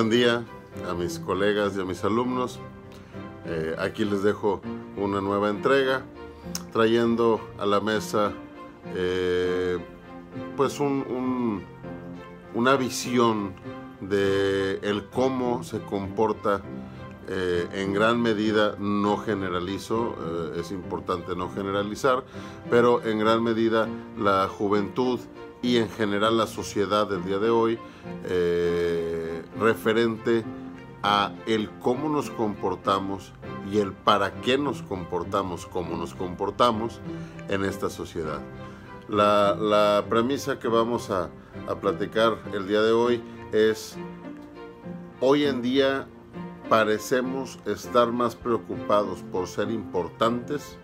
[0.00, 0.46] Buen día
[0.88, 2.58] a mis colegas y a mis alumnos.
[3.44, 4.62] Eh, aquí les dejo
[4.96, 6.06] una nueva entrega
[6.72, 8.32] trayendo a la mesa
[8.96, 9.76] eh,
[10.56, 11.62] pues un,
[12.54, 13.52] una visión
[14.00, 16.62] de el cómo se comporta
[17.28, 20.16] eh, en gran medida no generalizo,
[20.56, 22.24] es importante no generalizar,
[22.70, 25.20] pero en gran medida la juventud
[25.60, 27.78] y en general la sociedad del día de hoy
[29.58, 30.44] referente
[31.02, 33.32] a el cómo nos comportamos
[33.70, 37.00] y el para qué nos comportamos, cómo nos comportamos
[37.48, 38.40] en esta sociedad.
[39.08, 41.30] La, premisa que vamos a,
[41.68, 43.96] a platicar el día de hoy es,
[45.20, 46.06] hoy en día
[46.68, 50.78] parecemos estar más preocupados por ser importantes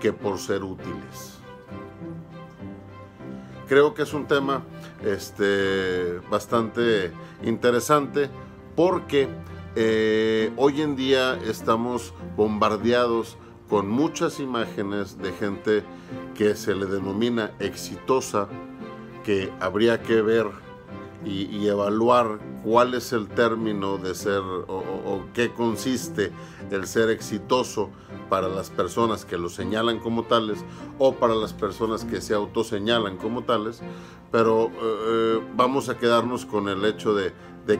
[0.00, 1.40] que por ser útiles.
[3.66, 4.62] Creo que es un tema
[5.04, 8.30] este, bastante interesante
[8.74, 9.28] porque
[9.74, 13.36] eh, hoy en día estamos bombardeados
[13.68, 15.82] con muchas imágenes de gente
[16.34, 18.48] que se le denomina exitosa,
[19.24, 20.46] que habría que ver
[21.24, 26.32] y, evaluar cuál es el término de ser o, qué consiste
[26.70, 27.90] el ser exitoso
[28.28, 30.64] para las personas que lo señalan como tales
[30.98, 33.82] o para las personas que se autoseñalan como tales,
[34.36, 37.32] pero eh, vamos a quedarnos con el hecho de,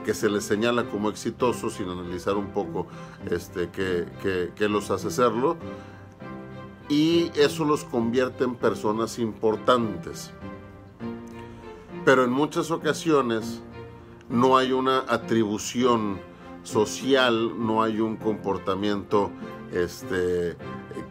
[0.03, 2.87] que se les señala como exitoso sin analizar un poco
[3.29, 5.55] este, qué los hace serlo
[6.89, 10.31] y eso los convierte en personas importantes.
[12.03, 13.61] Pero en muchas ocasiones
[14.27, 16.19] no hay una atribución
[16.63, 19.29] social, no hay un comportamiento
[19.71, 20.57] este,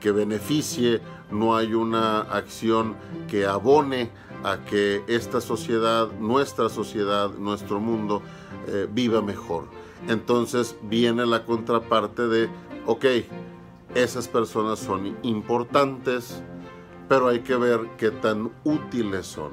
[0.01, 1.01] que beneficie,
[1.31, 2.97] no hay una acción
[3.29, 4.11] que abone
[4.47, 8.23] a que esta sociedad, nuestra sociedad, nuestro mundo
[8.69, 9.65] eh, viva mejor.
[10.07, 12.49] Entonces viene la contraparte de,
[12.87, 13.05] ok,
[13.97, 16.45] esas personas son importantes,
[17.09, 19.51] pero hay que ver qué tan útiles son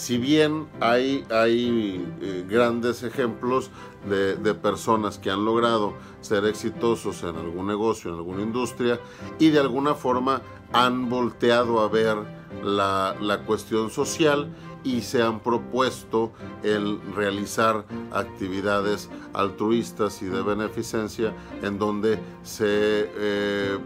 [0.00, 3.70] si bien hay, hay eh, grandes ejemplos
[4.08, 8.98] de, personas que han logrado ser exitosos en algún negocio, en alguna industria,
[9.38, 10.40] y de alguna forma
[10.72, 12.16] han volteado a ver
[12.64, 14.48] la, la cuestión social
[14.84, 23.78] y se han propuesto el realizar actividades altruistas y de beneficencia en donde se eh,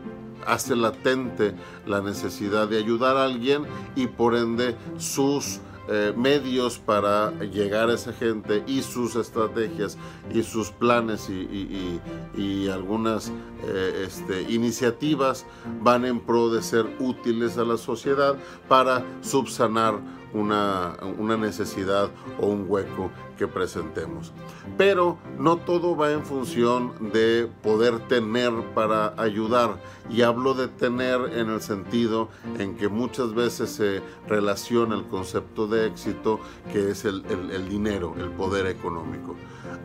[0.47, 3.64] hace latente la necesidad de ayudar a alguien
[3.97, 9.99] y por ende sus eh, medios para llegar a esa gente y sus estrategias
[10.33, 12.00] y sus planes y,
[12.69, 13.31] algunas
[13.67, 15.47] eh, este, iniciativas
[15.83, 18.37] van en pro de ser útiles a la sociedad
[18.69, 20.00] para subsanar
[20.34, 24.33] una, una necesidad o un hueco que presentemos.
[24.77, 29.77] Pero no todo va en función de poder tener para ayudar.
[30.11, 32.28] Y hablo de tener en el sentido
[32.59, 36.41] en que muchas veces se relaciona el concepto de éxito,
[36.72, 39.34] que es el, el dinero, el poder económico.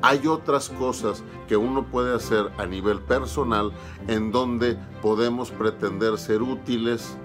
[0.02, 3.72] Hay otras cosas que uno puede hacer a nivel personal
[4.08, 7.18] en donde podemos pretender ser útiles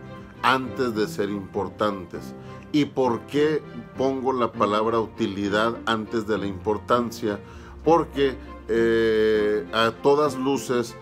[0.44, 2.34] antes de ser importantes.
[2.70, 3.62] ¿Y por qué
[3.96, 7.40] pongo la palabra utilidad antes de la importancia?
[7.82, 8.36] Porque
[8.68, 10.94] eh, a todas luces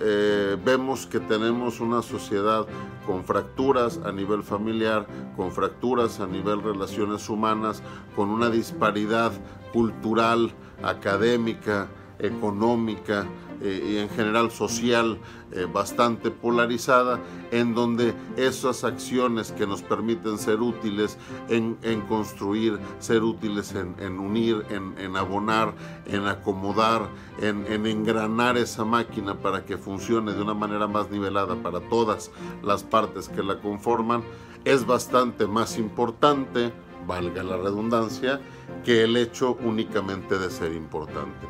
[0.00, 2.66] eh, vemos que tenemos una sociedad
[3.06, 7.82] con fracturas a nivel familiar, con fracturas a nivel relaciones humanas,
[8.16, 9.32] con una disparidad
[9.72, 13.26] cultural, académica, económica,
[13.60, 15.18] eh, y en general social
[15.50, 17.18] eh, bastante polarizada,
[17.50, 21.18] en donde esas acciones que nos permiten ser útiles
[21.48, 25.74] en, construir, ser útiles en, unir, en, abonar,
[26.06, 27.08] en acomodar,
[27.40, 32.30] en, engranar esa máquina para que funcione de una manera más nivelada para todas
[32.62, 34.22] las partes que la conforman,
[34.64, 36.72] es bastante más importante,
[37.08, 38.40] valga la redundancia,
[38.84, 41.48] que el hecho únicamente de ser importante.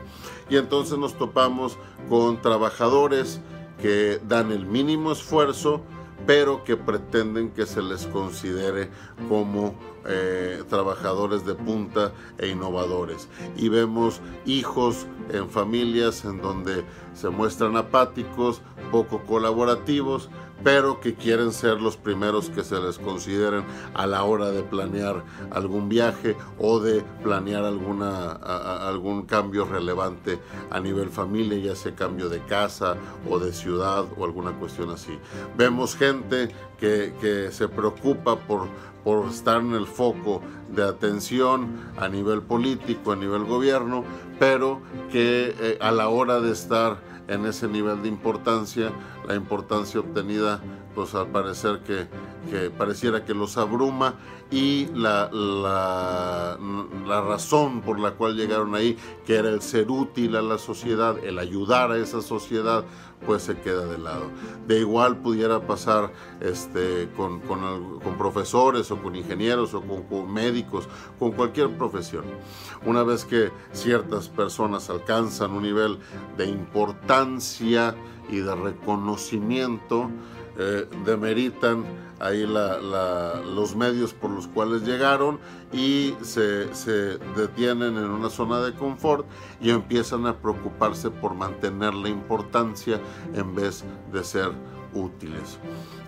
[0.48, 1.76] Y entonces nos topamos
[2.08, 3.40] con trabajadores
[3.82, 5.82] que dan el mínimo esfuerzo,
[6.26, 8.88] pero que pretenden que se les considere
[9.28, 9.74] como
[10.06, 13.28] eh, trabajadores de punta e innovadores.
[13.56, 16.84] Y vemos hijos en familias en donde
[17.14, 20.30] se muestran apáticos, poco colaborativos,
[20.62, 23.64] pero que quieren ser los primeros que se les consideren
[23.94, 30.38] a la hora de planear algún viaje o de planear alguna, algún cambio relevante
[30.70, 32.96] a nivel familia, ya sea cambio de casa
[33.28, 35.18] o de ciudad o alguna cuestión así.
[35.56, 38.68] Vemos gente que, que se preocupa por,
[39.04, 40.42] por estar en el foco
[40.74, 44.04] de atención a nivel político, a nivel gobierno,
[44.38, 48.90] pero que eh, a la hora de estar en ese nivel de importancia,
[49.28, 50.60] la importancia obtenida,
[50.94, 52.08] pues al parecer que,
[52.70, 54.14] pareciera que los abruma
[54.50, 58.96] y la, la, razón por la cual llegaron ahí,
[59.26, 62.84] que era el ser útil a la sociedad, el ayudar a esa sociedad,
[63.26, 64.30] pues se queda de lado.
[64.66, 66.10] De igual pudiera pasar
[66.40, 67.40] este, con,
[68.16, 70.88] profesores o con ingenieros o con, médicos,
[71.18, 72.24] con cualquier profesión.
[72.86, 75.98] Una vez que ciertas personas alcanzan un nivel
[76.38, 77.94] de importancia
[78.28, 80.10] y de reconocimiento,
[80.58, 81.84] eh, demeritan
[82.20, 85.38] ahí los medios por los cuales llegaron
[85.72, 86.66] y se,
[87.36, 89.24] detienen en una zona de confort
[89.60, 93.00] y empiezan a preocuparse por mantener la importancia
[93.34, 94.50] en vez de ser
[94.94, 95.58] útiles.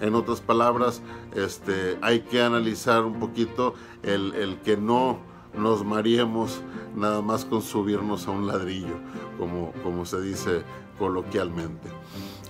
[0.00, 1.00] En otras palabras,
[1.34, 6.60] este, hay que analizar un poquito el que no nos mariemos
[6.94, 8.94] nada más con subirnos a un ladrillo,
[9.38, 10.62] como, como se dice
[10.98, 11.88] coloquialmente.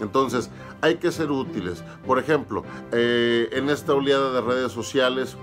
[0.01, 0.51] Entonces,
[0.81, 1.85] hay que ser útiles.
[2.07, 5.37] Por ejemplo, eh, en esta oleada de redes sociales,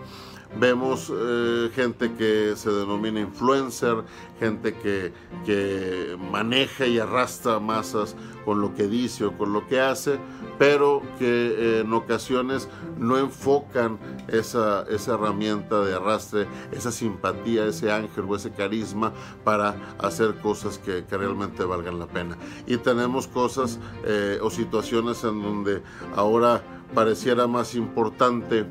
[0.60, 4.04] vemos eh, gente que se denomina influencer,
[4.40, 5.14] gente que,
[5.46, 8.16] que, maneja y arrastra masas
[8.46, 10.20] con lo que dice o con lo que hace,
[10.58, 12.68] pero que eh, en ocasiones
[12.98, 19.14] no enfocan esa, esa, herramienta de arrastre, esa simpatía, ese ángel o ese carisma
[19.44, 22.38] para hacer cosas que, realmente valgan la pena.
[22.68, 25.82] Y tenemos cosas eh, o situaciones en donde
[26.16, 26.62] ahora
[26.94, 28.66] pareciera más importante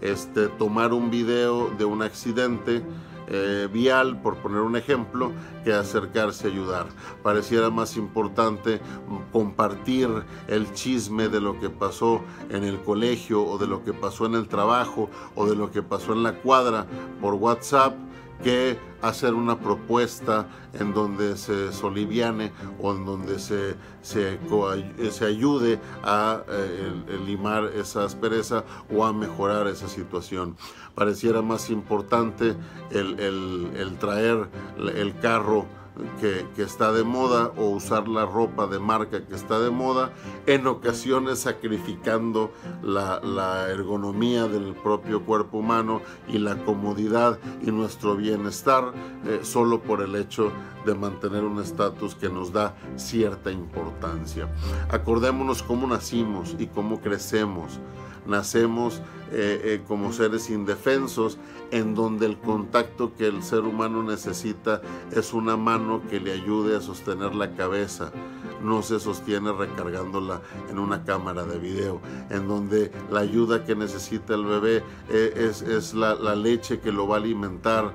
[0.00, 2.82] este, tomar un video de un accidente
[3.28, 5.32] eh, vial, por poner un ejemplo,
[5.64, 6.86] que acercarse a ayudar.
[7.22, 8.80] Pareciera más importante
[9.32, 10.08] compartir
[10.46, 14.34] el chisme de lo que pasó en el colegio o de lo que pasó en
[14.34, 16.86] el trabajo o de lo que pasó en la cuadra
[17.20, 17.94] por WhatsApp
[18.42, 24.38] que hacer una propuesta en donde se soliviane o en donde se, se,
[25.10, 30.56] se ayude a eh, limar esa aspereza o a mejorar esa situación.
[30.94, 32.54] Pareciera más importante
[32.90, 34.48] el, el traer
[34.78, 35.66] el carro
[36.20, 40.12] que, está de moda o usar la ropa de marca que está de moda,
[40.46, 42.52] en ocasiones sacrificando
[42.82, 43.20] la,
[43.70, 48.92] ergonomía del propio cuerpo humano y la comodidad y nuestro bienestar
[49.26, 50.52] eh, solo por el hecho
[50.84, 54.48] de mantener un estatus que nos da cierta importancia.
[54.90, 57.80] Acordémonos cómo nacimos y cómo crecemos.
[58.26, 59.00] Nacemos
[59.32, 61.38] eh, eh, como seres indefensos,
[61.70, 64.80] en donde el contacto que el ser humano necesita
[65.12, 68.12] es una mano que le ayude a sostener la cabeza,
[68.66, 74.34] no se sostiene recargándola en una cámara de video, en donde la ayuda que necesita
[74.34, 77.92] el bebé eh, es, la, leche que lo va a alimentar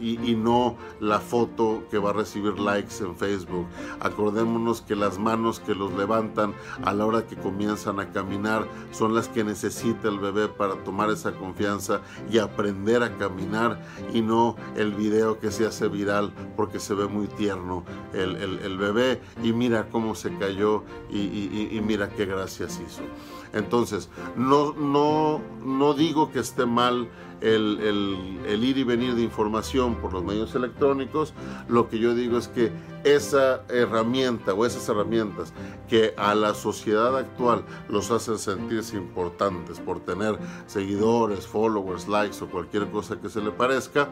[0.00, 3.66] y, y, no la foto que va a recibir likes en Facebook.
[4.00, 6.54] Acordémonos que las manos que los levantan
[6.84, 11.10] a la hora que comienzan a caminar son las que necesita el bebé para tomar
[11.10, 13.80] esa confianza y aprender a caminar
[14.12, 18.78] y no el video que se hace viral porque se ve muy tierno el, el,
[18.78, 19.20] bebé
[19.52, 23.02] mira cómo se cayó y, mira qué gracias hizo.
[23.52, 27.08] Entonces, no, no, no digo que esté mal
[27.40, 31.32] el, ir y venir de información por los medios electrónicos,
[31.68, 32.70] lo que yo digo es que
[33.04, 35.52] esa herramienta o esas herramientas
[35.88, 42.50] que a la sociedad actual los hacen sentirse importantes por tener seguidores, followers, likes o
[42.50, 44.10] cualquier cosa que se le parezca,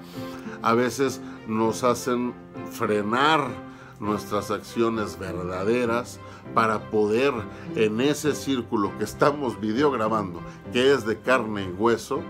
[0.63, 2.35] a veces nos hacen
[2.71, 3.69] frenar
[4.01, 6.21] nuestras acciones verdaderas
[6.55, 7.33] para poder
[7.75, 10.41] en ese círculo que estamos videograbando,
[10.73, 12.23] que es de carne y hueso,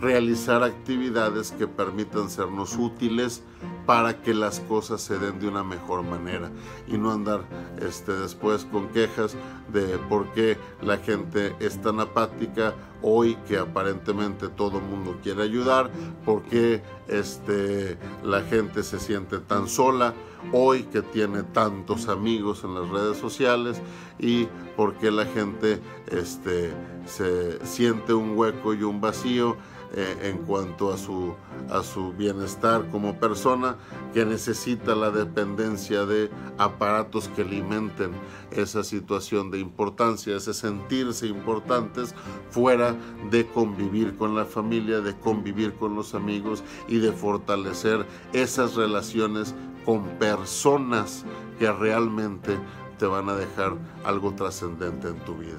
[0.00, 3.42] realizar actividades que permitan sernos útiles
[3.86, 6.50] para que las cosas se den de una mejor manera
[6.86, 7.44] y no andar
[7.80, 9.36] este, después con quejas
[9.72, 15.90] de por qué la gente es tan apática hoy que aparentemente todo mundo quiere ayudar,
[16.24, 20.14] por qué este, la gente se siente tan sola,
[20.52, 23.80] hoy que tiene tantos amigos en las redes sociales
[24.18, 24.46] y
[24.76, 26.72] por qué la gente este,
[27.06, 29.56] se siente un hueco y un vacío
[29.96, 31.34] eh, en cuanto a su,
[31.70, 33.76] a su bienestar como persona
[34.12, 38.10] que necesita la dependencia de aparatos que alimenten
[38.50, 42.12] esa situación de importancia, ese sentirse importantes
[42.50, 42.96] fuera
[43.30, 49.54] de convivir con la familia, de convivir con los amigos y de fortalecer esas relaciones
[49.84, 51.24] con personas
[51.58, 52.58] que realmente
[52.98, 53.74] te van a dejar
[54.04, 55.58] algo trascendente en tu vida.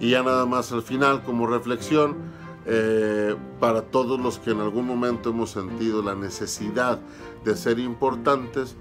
[0.00, 2.16] Y ya nada más al final como reflexión,
[2.66, 7.00] eh, para todos los que en algún momento hemos sentido la necesidad
[7.44, 8.76] de ser importantes,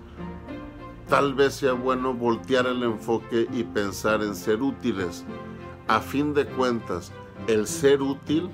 [1.07, 5.23] tal vez sea bueno voltear el enfoque y pensar en ser útiles.
[5.87, 7.13] A fin de cuentas,
[7.47, 8.49] el ser útil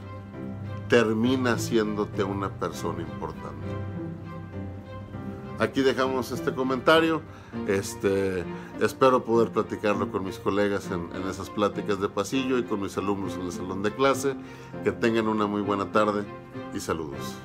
[0.87, 3.62] termina haciéndote una persona importante.
[5.59, 7.21] Aquí dejamos este comentario.
[7.67, 8.43] Este,
[8.81, 12.97] espero poder platicarlo con mis colegas en, en esas pláticas de pasillo y con mis
[12.97, 14.35] alumnos en el salón de clase.
[14.83, 16.25] Que tengan una muy buena tarde
[16.73, 17.35] y saludos.